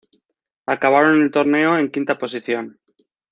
Acabaron 0.65 1.21
el 1.21 1.29
torneo 1.29 1.77
en 1.77 1.91
quinta 1.91 2.17
posición. 2.17 2.79